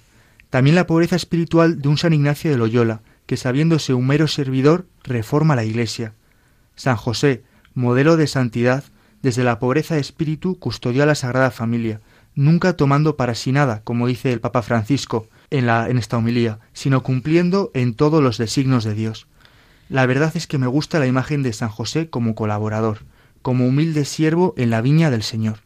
También 0.49 0.75
la 0.75 0.87
pobreza 0.87 1.15
espiritual 1.15 1.81
de 1.81 1.87
un 1.89 1.97
San 1.97 2.13
Ignacio 2.13 2.51
de 2.51 2.57
Loyola, 2.57 3.01
que 3.25 3.37
sabiéndose 3.37 3.93
un 3.93 4.07
mero 4.07 4.27
servidor, 4.27 4.85
reforma 5.03 5.55
la 5.55 5.63
Iglesia. 5.63 6.13
San 6.75 6.95
José, 6.95 7.43
modelo 7.73 8.17
de 8.17 8.27
santidad, 8.27 8.83
desde 9.21 9.43
la 9.43 9.59
pobreza 9.59 9.95
de 9.95 10.01
espíritu 10.01 10.57
custodió 10.57 11.03
a 11.03 11.05
la 11.05 11.15
Sagrada 11.15 11.51
Familia, 11.51 12.01
nunca 12.35 12.73
tomando 12.73 13.15
para 13.15 13.35
sí 13.35 13.51
nada, 13.51 13.81
como 13.83 14.07
dice 14.07 14.33
el 14.33 14.39
Papa 14.39 14.61
Francisco 14.61 15.27
en, 15.51 15.97
esta 15.97 16.17
homilía, 16.17 16.59
sino 16.73 17.03
cumpliendo 17.03 17.71
en 17.73 17.93
todos 17.93 18.23
los 18.23 18.37
designos 18.37 18.83
de 18.83 18.93
Dios. 18.93 19.27
La 19.89 20.05
verdad 20.05 20.31
es 20.35 20.47
que 20.47 20.57
me 20.57 20.67
gusta 20.67 20.99
la 20.99 21.07
imagen 21.07 21.43
de 21.43 21.53
San 21.53 21.69
José 21.69 22.09
como 22.09 22.33
colaborador, 22.33 22.99
como 23.41 23.67
humilde 23.67 24.05
siervo 24.05 24.53
en 24.57 24.69
la 24.69 24.81
viña 24.81 25.11
del 25.11 25.23
Señor. 25.23 25.59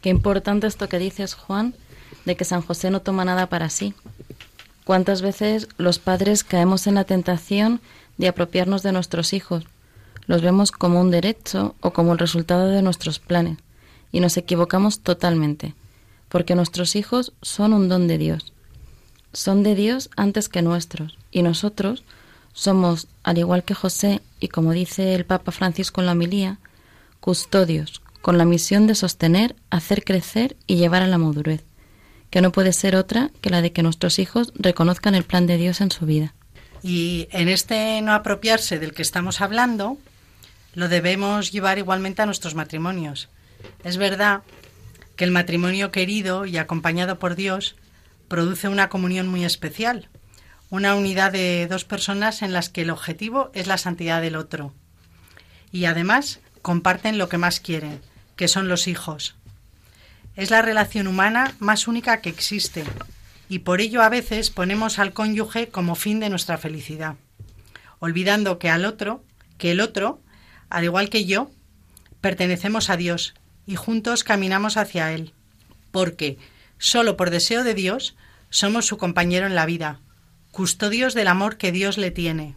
Qué 0.00 0.08
importante 0.08 0.66
esto 0.66 0.88
que 0.88 0.98
dices, 0.98 1.34
Juan, 1.34 1.74
de 2.24 2.36
que 2.36 2.44
San 2.44 2.62
José 2.62 2.90
no 2.90 3.00
toma 3.00 3.24
nada 3.24 3.48
para 3.48 3.68
sí. 3.68 3.94
¿Cuántas 4.84 5.22
veces 5.22 5.68
los 5.76 5.98
padres 5.98 6.44
caemos 6.44 6.86
en 6.86 6.94
la 6.94 7.04
tentación 7.04 7.80
de 8.18 8.28
apropiarnos 8.28 8.82
de 8.82 8.92
nuestros 8.92 9.32
hijos, 9.32 9.64
los 10.26 10.42
vemos 10.42 10.70
como 10.70 11.00
un 11.00 11.10
derecho 11.10 11.74
o 11.80 11.92
como 11.92 12.12
el 12.12 12.18
resultado 12.18 12.68
de 12.68 12.82
nuestros 12.82 13.18
planes 13.18 13.58
y 14.12 14.20
nos 14.20 14.36
equivocamos 14.36 15.00
totalmente, 15.00 15.74
porque 16.28 16.54
nuestros 16.54 16.96
hijos 16.96 17.32
son 17.42 17.72
un 17.72 17.88
don 17.88 18.06
de 18.08 18.18
Dios. 18.18 18.51
Son 19.32 19.62
de 19.62 19.74
Dios 19.74 20.10
antes 20.16 20.48
que 20.48 20.62
nuestros 20.62 21.16
y 21.30 21.42
nosotros 21.42 22.04
somos, 22.52 23.08
al 23.22 23.38
igual 23.38 23.64
que 23.64 23.74
José 23.74 24.20
y 24.40 24.48
como 24.48 24.72
dice 24.72 25.14
el 25.14 25.24
Papa 25.24 25.52
Francisco 25.52 26.00
en 26.00 26.06
la 26.06 26.12
homilía, 26.12 26.58
custodios 27.20 28.02
con 28.20 28.38
la 28.38 28.44
misión 28.44 28.86
de 28.86 28.94
sostener, 28.94 29.56
hacer 29.70 30.04
crecer 30.04 30.56
y 30.66 30.76
llevar 30.76 31.02
a 31.02 31.06
la 31.06 31.18
madurez, 31.18 31.64
que 32.30 32.40
no 32.40 32.52
puede 32.52 32.72
ser 32.72 32.94
otra 32.94 33.30
que 33.40 33.50
la 33.50 33.62
de 33.62 33.72
que 33.72 33.82
nuestros 33.82 34.18
hijos 34.18 34.52
reconozcan 34.54 35.14
el 35.14 35.24
plan 35.24 35.46
de 35.46 35.56
Dios 35.56 35.80
en 35.80 35.90
su 35.90 36.06
vida. 36.06 36.34
Y 36.82 37.28
en 37.30 37.48
este 37.48 38.00
no 38.02 38.12
apropiarse 38.12 38.78
del 38.78 38.92
que 38.92 39.02
estamos 39.02 39.40
hablando, 39.40 39.98
lo 40.74 40.88
debemos 40.88 41.52
llevar 41.52 41.78
igualmente 41.78 42.22
a 42.22 42.26
nuestros 42.26 42.54
matrimonios. 42.54 43.28
Es 43.84 43.96
verdad 43.96 44.42
que 45.16 45.24
el 45.24 45.30
matrimonio 45.30 45.90
querido 45.90 46.46
y 46.46 46.56
acompañado 46.56 47.18
por 47.18 47.34
Dios 47.34 47.76
produce 48.32 48.68
una 48.68 48.88
comunión 48.88 49.28
muy 49.28 49.44
especial, 49.44 50.08
una 50.70 50.94
unidad 50.94 51.32
de 51.32 51.66
dos 51.68 51.84
personas 51.84 52.40
en 52.40 52.54
las 52.54 52.70
que 52.70 52.80
el 52.80 52.88
objetivo 52.88 53.50
es 53.52 53.66
la 53.66 53.76
santidad 53.76 54.22
del 54.22 54.36
otro. 54.36 54.72
Y 55.70 55.84
además 55.84 56.40
comparten 56.62 57.18
lo 57.18 57.28
que 57.28 57.36
más 57.36 57.60
quieren, 57.60 58.00
que 58.34 58.48
son 58.48 58.68
los 58.68 58.88
hijos. 58.88 59.34
Es 60.34 60.50
la 60.50 60.62
relación 60.62 61.08
humana 61.08 61.54
más 61.58 61.86
única 61.86 62.22
que 62.22 62.30
existe, 62.30 62.84
y 63.50 63.58
por 63.58 63.82
ello 63.82 64.00
a 64.00 64.08
veces 64.08 64.48
ponemos 64.48 64.98
al 64.98 65.12
cónyuge 65.12 65.68
como 65.68 65.94
fin 65.94 66.18
de 66.18 66.30
nuestra 66.30 66.56
felicidad, 66.56 67.16
olvidando 67.98 68.58
que 68.58 68.70
al 68.70 68.86
otro, 68.86 69.22
que 69.58 69.72
el 69.72 69.80
otro 69.82 70.22
al 70.70 70.84
igual 70.84 71.10
que 71.10 71.26
yo, 71.26 71.50
pertenecemos 72.22 72.88
a 72.88 72.96
Dios 72.96 73.34
y 73.66 73.76
juntos 73.76 74.24
caminamos 74.24 74.78
hacia 74.78 75.12
Él, 75.12 75.34
porque, 75.90 76.38
solo 76.78 77.18
por 77.18 77.28
deseo 77.28 77.62
de 77.62 77.74
Dios, 77.74 78.16
somos 78.52 78.86
su 78.86 78.98
compañero 78.98 79.46
en 79.46 79.54
la 79.54 79.64
vida, 79.64 80.00
custodios 80.50 81.14
del 81.14 81.28
amor 81.28 81.56
que 81.56 81.72
Dios 81.72 81.96
le 81.96 82.10
tiene. 82.10 82.54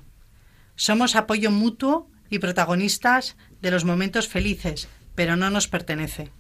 Somos 0.76 1.16
apoyo 1.16 1.52
mutuo 1.52 2.12
y 2.30 2.40
protagonistas 2.40 3.38
de 3.62 3.72
los 3.72 3.86
momentos 3.86 4.28
felices, 4.28 4.90
pero 5.16 5.38
no 5.38 5.50
nos 5.50 5.70
pertenece. 5.70 6.32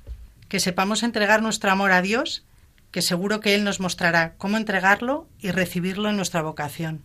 Que 0.49 0.59
sepamos 0.59 1.03
entregar 1.03 1.41
nuestro 1.41 1.71
amor 1.71 1.93
a 1.93 2.01
Dios, 2.01 2.45
que 2.91 3.01
seguro 3.01 3.39
que 3.39 3.55
Él 3.55 3.63
nos 3.63 3.79
mostrará 3.79 4.35
cómo 4.35 4.57
entregarlo 4.57 5.29
y 5.39 5.51
recibirlo 5.51 6.09
en 6.09 6.17
nuestra 6.17 6.41
vocación. 6.41 7.03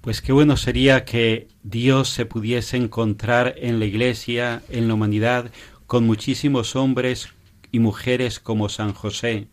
Pues 0.00 0.22
qué 0.22 0.32
bueno 0.32 0.56
sería 0.56 1.04
que 1.04 1.48
Dios 1.64 2.10
se 2.10 2.26
pudiese 2.26 2.76
encontrar 2.76 3.54
en 3.58 3.80
la 3.80 3.86
Iglesia, 3.86 4.62
en 4.68 4.86
la 4.86 4.94
humanidad, 4.94 5.50
con 5.88 6.06
muchísimos 6.06 6.76
hombres 6.76 7.28
y 7.72 7.80
mujeres 7.80 8.38
como 8.38 8.68
San 8.68 8.92
José, 8.94 9.48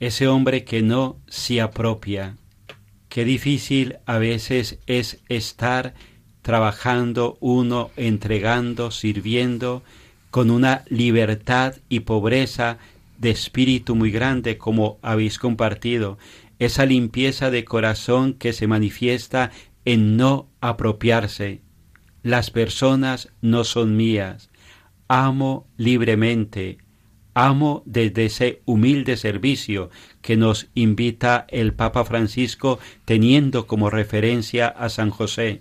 ese 0.00 0.28
hombre 0.28 0.64
que 0.64 0.82
no 0.82 1.18
se 1.28 1.60
apropia. 1.60 2.36
Qué 3.08 3.24
difícil 3.24 3.96
a 4.06 4.18
veces 4.18 4.78
es 4.86 5.20
estar 5.28 5.94
trabajando 6.42 7.38
uno, 7.40 7.90
entregando, 7.96 8.90
sirviendo, 8.90 9.82
con 10.30 10.50
una 10.50 10.84
libertad 10.88 11.76
y 11.88 12.00
pobreza 12.00 12.78
de 13.18 13.30
espíritu 13.30 13.94
muy 13.94 14.10
grande 14.10 14.58
como 14.58 14.98
habéis 15.02 15.38
compartido, 15.38 16.18
esa 16.58 16.84
limpieza 16.86 17.50
de 17.50 17.64
corazón 17.64 18.34
que 18.34 18.52
se 18.52 18.66
manifiesta 18.66 19.50
en 19.84 20.16
no 20.16 20.48
apropiarse. 20.60 21.62
Las 22.22 22.50
personas 22.50 23.30
no 23.40 23.64
son 23.64 23.96
mías. 23.96 24.50
Amo 25.08 25.66
libremente, 25.76 26.78
amo 27.36 27.82
desde 27.84 28.24
ese 28.24 28.62
humilde 28.64 29.18
servicio 29.18 29.90
que 30.22 30.38
nos 30.38 30.68
invita 30.74 31.44
el 31.50 31.74
Papa 31.74 32.06
Francisco 32.06 32.78
teniendo 33.04 33.66
como 33.66 33.90
referencia 33.90 34.68
a 34.68 34.88
San 34.88 35.10
José. 35.10 35.60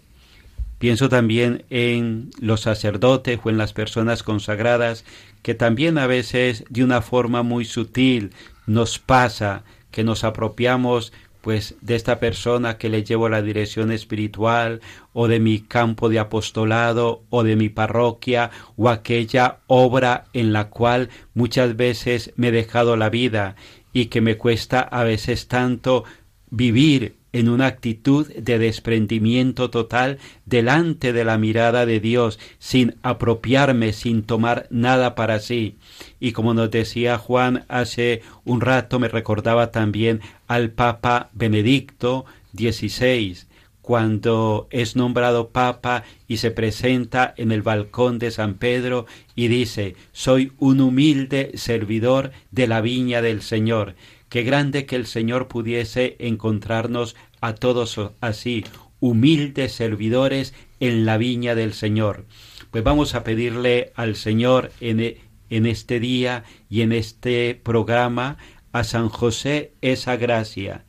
Pienso 0.80 1.10
también 1.10 1.66
en 1.70 2.30
los 2.40 2.62
sacerdotes 2.62 3.40
o 3.44 3.50
en 3.50 3.58
las 3.58 3.74
personas 3.74 4.24
consagradas 4.24 5.04
que 5.42 5.54
también 5.54 5.98
a 5.98 6.08
veces 6.08 6.64
de 6.70 6.86
una 6.86 7.02
forma 7.02 7.44
muy 7.44 7.66
sutil 7.66 8.32
nos 8.66 8.98
pasa 8.98 9.66
que 9.92 10.06
nos 10.06 10.24
apropiamos 10.24 11.12
pues 11.46 11.76
de 11.82 11.94
esta 11.94 12.20
persona 12.20 12.80
que 12.80 12.90
le 12.90 13.04
llevo 13.04 13.30
la 13.30 13.44
dirección 13.44 13.92
espiritual 13.92 14.82
o 15.14 15.28
de 15.28 15.40
mi 15.40 15.60
campo 15.60 16.10
de 16.10 16.18
apostolado 16.18 17.22
o 17.30 17.44
de 17.44 17.56
mi 17.56 17.70
parroquia 17.70 18.50
o 18.78 18.90
aquella 18.90 19.60
obra 19.68 20.26
en 20.34 20.54
la 20.54 20.72
cual 20.72 21.10
muchas 21.36 21.78
veces 21.78 22.34
me 22.36 22.48
he 22.48 22.52
dejado 22.52 22.98
la 22.98 23.12
vida 23.12 23.56
y 23.94 24.08
que 24.08 24.22
me 24.22 24.38
cuesta 24.38 24.80
a 24.80 25.04
veces 25.04 25.48
tanto 25.48 26.04
vivir 26.50 27.14
en 27.36 27.50
una 27.50 27.66
actitud 27.66 28.28
de 28.28 28.58
desprendimiento 28.58 29.70
total 29.70 30.20
delante 30.46 31.12
de 31.12 31.26
la 31.26 31.38
mirada 31.38 31.86
de 31.86 32.00
Dios, 32.00 32.40
sin 32.60 32.96
apropiarme, 33.04 33.92
sin 33.92 34.24
tomar 34.24 34.68
nada 34.70 35.16
para 35.16 35.40
sí. 35.40 35.76
Y 36.22 36.32
como 36.32 36.54
nos 36.54 36.72
decía 36.72 37.18
Juan 37.18 37.66
hace 37.68 38.22
un 38.46 38.62
rato, 38.62 39.00
me 39.00 39.10
recordaba 39.10 39.72
también 39.72 40.22
al 40.48 40.70
Papa 40.70 41.30
Benedicto 41.34 42.24
XVI, 42.58 43.36
cuando 43.82 44.70
es 44.72 44.96
nombrado 44.96 45.50
Papa 45.50 46.04
y 46.30 46.38
se 46.38 46.52
presenta 46.52 47.34
en 47.36 47.52
el 47.52 47.64
balcón 47.64 48.18
de 48.18 48.32
San 48.32 48.54
Pedro 48.54 49.08
y 49.36 49.50
dice, 49.50 49.98
soy 50.14 50.54
un 50.58 50.80
humilde 50.80 51.52
servidor 51.56 52.32
de 52.52 52.68
la 52.68 52.80
viña 52.80 53.22
del 53.22 53.42
Señor 53.42 53.96
Qué 54.36 54.44
grande 54.44 54.86
que 54.86 54.98
el 54.98 55.06
Señor 55.06 55.48
pudiese 55.48 56.18
encontrarnos 56.20 57.16
a 57.40 57.56
todos 57.56 57.98
así, 58.20 58.66
humildes 59.00 59.72
servidores 59.72 60.54
en 60.82 61.06
la 61.06 61.18
viña 61.18 61.56
del 61.56 61.72
Señor. 61.72 62.26
Pues 62.70 62.84
vamos 62.84 63.16
a 63.16 63.24
pedirle 63.24 63.94
al 63.96 64.18
Señor 64.18 64.74
en, 64.82 65.00
e, 65.00 65.22
en 65.50 65.66
este 65.66 66.02
día 66.02 66.44
y 66.70 66.82
en 66.82 66.92
este 66.92 67.56
programa 67.56 68.38
a 68.74 68.84
San 68.84 69.08
José 69.08 69.72
esa 69.80 70.18
gracia, 70.18 70.84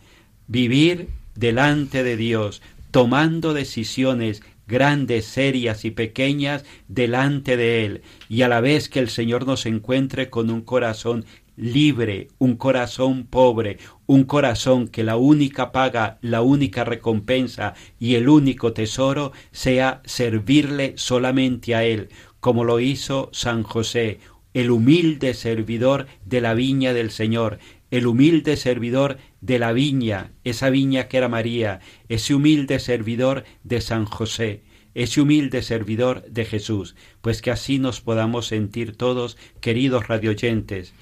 vivir 0.48 1.06
delante 1.37 2.02
de 2.02 2.16
Dios, 2.16 2.62
tomando 2.90 3.54
decisiones 3.54 4.42
grandes, 4.66 5.24
serias 5.24 5.85
y 5.85 5.92
pequeñas 5.92 6.64
delante 6.88 7.56
de 7.56 7.85
Él, 7.85 8.02
y 8.28 8.42
a 8.42 8.48
la 8.48 8.61
vez 8.61 8.88
que 8.88 8.98
el 8.98 9.09
Señor 9.09 9.46
nos 9.46 9.66
encuentre 9.66 10.30
con 10.30 10.50
un 10.50 10.62
corazón 10.62 11.24
libre, 11.56 12.28
un 12.38 12.56
corazón 12.56 13.26
pobre, 13.26 13.78
un 14.06 14.24
corazón 14.24 14.88
que 14.88 15.02
la 15.02 15.16
única 15.16 15.72
paga, 15.72 16.18
la 16.20 16.42
única 16.42 16.84
recompensa 16.84 17.74
y 17.98 18.14
el 18.14 18.28
único 18.28 18.72
tesoro 18.72 19.32
sea 19.50 20.02
servirle 20.04 20.92
solamente 20.96 21.74
a 21.74 21.84
Él, 21.84 22.10
como 22.40 22.64
lo 22.64 22.78
hizo 22.80 23.30
San 23.32 23.62
José, 23.62 24.20
el 24.54 24.70
humilde 24.70 25.34
servidor 25.34 26.06
de 26.24 26.40
la 26.40 26.54
viña 26.54 26.92
del 26.92 27.10
Señor, 27.10 27.58
el 27.90 28.06
humilde 28.06 28.56
servidor 28.56 29.18
de 29.40 29.58
la 29.58 29.72
viña, 29.72 30.32
esa 30.44 30.70
viña 30.70 31.08
que 31.08 31.18
era 31.18 31.28
María, 31.28 31.80
ese 32.08 32.34
humilde 32.34 32.78
servidor 32.78 33.44
de 33.64 33.80
San 33.80 34.06
José, 34.06 34.62
ese 34.94 35.20
humilde 35.20 35.62
servidor 35.62 36.24
de 36.24 36.44
Jesús, 36.44 36.96
pues 37.20 37.42
que 37.42 37.50
así 37.50 37.78
nos 37.78 38.00
podamos 38.00 38.46
sentir 38.46 38.96
todos, 38.96 39.36
queridos 39.60 40.08
radioyentes, 40.08 40.94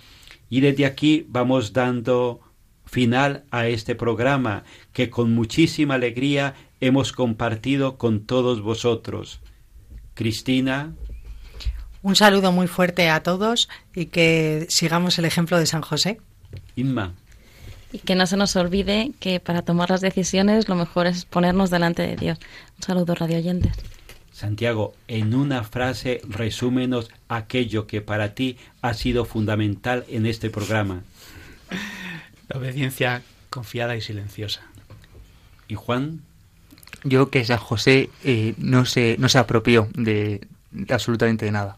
y 0.48 0.60
desde 0.60 0.86
aquí 0.86 1.26
vamos 1.28 1.72
dando 1.72 2.40
final 2.84 3.44
a 3.50 3.66
este 3.66 3.94
programa 3.94 4.64
que 4.92 5.10
con 5.10 5.34
muchísima 5.34 5.94
alegría 5.94 6.54
hemos 6.80 7.12
compartido 7.12 7.96
con 7.96 8.20
todos 8.20 8.60
vosotros. 8.60 9.40
Cristina. 10.14 10.92
Un 12.02 12.16
saludo 12.16 12.52
muy 12.52 12.66
fuerte 12.66 13.08
a 13.08 13.22
todos 13.22 13.68
y 13.94 14.06
que 14.06 14.66
sigamos 14.68 15.18
el 15.18 15.24
ejemplo 15.24 15.58
de 15.58 15.66
San 15.66 15.82
José. 15.82 16.20
Inma. 16.76 17.14
Y 17.92 17.98
que 17.98 18.14
no 18.14 18.26
se 18.26 18.36
nos 18.36 18.54
olvide 18.56 19.12
que 19.20 19.40
para 19.40 19.62
tomar 19.62 19.90
las 19.90 20.00
decisiones 20.00 20.68
lo 20.68 20.74
mejor 20.74 21.06
es 21.06 21.24
ponernos 21.24 21.70
delante 21.70 22.02
de 22.02 22.16
Dios. 22.16 22.38
Un 22.76 22.82
saludo, 22.82 23.14
radio 23.14 23.38
oyentes. 23.38 23.72
Santiago, 24.34 24.96
en 25.06 25.32
una 25.32 25.62
frase 25.62 26.20
resúmenos 26.28 27.08
aquello 27.28 27.86
que 27.86 28.00
para 28.00 28.34
ti 28.34 28.56
ha 28.82 28.92
sido 28.92 29.24
fundamental 29.24 30.04
en 30.08 30.26
este 30.26 30.50
programa. 30.50 31.04
La 32.48 32.58
obediencia 32.58 33.22
confiada 33.48 33.94
y 33.94 34.00
silenciosa. 34.00 34.62
¿Y 35.68 35.76
Juan? 35.76 36.20
Yo 37.04 37.30
que 37.30 37.44
San 37.44 37.58
José 37.58 38.10
eh, 38.24 38.54
no, 38.58 38.86
se, 38.86 39.14
no 39.20 39.28
se 39.28 39.38
apropió 39.38 39.88
de, 39.94 40.44
absolutamente 40.88 41.44
de 41.44 41.52
nada. 41.52 41.76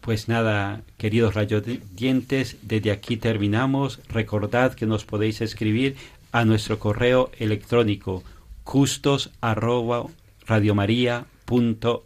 Pues 0.00 0.26
nada, 0.26 0.82
queridos 0.98 1.34
rayodientes, 1.34 2.56
desde 2.62 2.90
aquí 2.90 3.16
terminamos. 3.16 4.00
Recordad 4.08 4.74
que 4.74 4.86
nos 4.86 5.04
podéis 5.04 5.40
escribir 5.40 5.94
a 6.32 6.44
nuestro 6.44 6.80
correo 6.80 7.30
electrónico 7.38 8.24
justos 8.64 9.30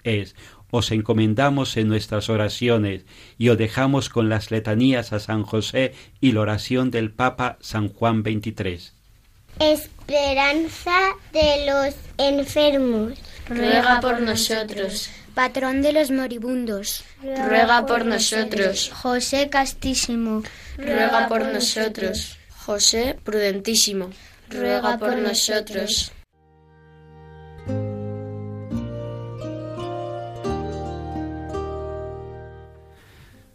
es. 0.04 0.34
Os 0.70 0.92
encomendamos 0.92 1.76
en 1.76 1.88
nuestras 1.88 2.28
oraciones 2.28 3.04
y 3.38 3.48
os 3.48 3.58
dejamos 3.58 4.08
con 4.08 4.28
las 4.28 4.50
letanías 4.50 5.12
a 5.12 5.18
San 5.18 5.42
José 5.42 5.94
y 6.20 6.32
la 6.32 6.40
oración 6.40 6.90
del 6.90 7.10
Papa 7.10 7.58
San 7.60 7.88
Juan 7.88 8.22
XXIII. 8.22 8.92
Esperanza 9.58 10.96
de 11.32 11.66
los 11.66 11.94
enfermos. 12.18 13.18
Ruega 13.48 14.00
por 14.00 14.20
nosotros. 14.20 15.10
Patrón 15.34 15.82
de 15.82 15.92
los 15.92 16.10
moribundos. 16.10 17.04
Ruega 17.22 17.84
por 17.84 18.04
nosotros. 18.04 18.90
José 18.94 19.48
Castísimo. 19.48 20.42
Ruega 20.78 21.28
por 21.28 21.44
nosotros. 21.46 22.38
José 22.64 23.18
Prudentísimo. 23.24 24.10
Ruega 24.48 24.98
por 24.98 25.16
nosotros. 25.16 26.12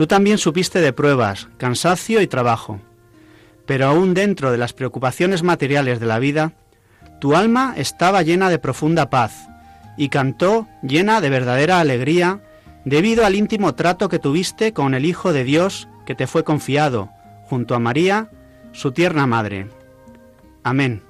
Tú 0.00 0.06
también 0.06 0.38
supiste 0.38 0.80
de 0.80 0.94
pruebas, 0.94 1.48
cansancio 1.58 2.22
y 2.22 2.26
trabajo, 2.26 2.80
pero 3.66 3.86
aún 3.86 4.14
dentro 4.14 4.50
de 4.50 4.56
las 4.56 4.72
preocupaciones 4.72 5.42
materiales 5.42 6.00
de 6.00 6.06
la 6.06 6.18
vida, 6.18 6.54
tu 7.20 7.36
alma 7.36 7.74
estaba 7.76 8.22
llena 8.22 8.48
de 8.48 8.58
profunda 8.58 9.10
paz 9.10 9.50
y 9.98 10.08
cantó 10.08 10.66
llena 10.82 11.20
de 11.20 11.28
verdadera 11.28 11.80
alegría 11.80 12.40
debido 12.86 13.26
al 13.26 13.34
íntimo 13.34 13.74
trato 13.74 14.08
que 14.08 14.18
tuviste 14.18 14.72
con 14.72 14.94
el 14.94 15.04
Hijo 15.04 15.34
de 15.34 15.44
Dios 15.44 15.86
que 16.06 16.14
te 16.14 16.26
fue 16.26 16.44
confiado, 16.44 17.10
junto 17.44 17.74
a 17.74 17.78
María, 17.78 18.30
su 18.72 18.92
tierna 18.92 19.26
madre. 19.26 19.68
Amén. 20.64 21.09